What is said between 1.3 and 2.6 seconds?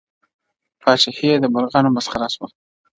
یې د مرغانو مسخره سوه.!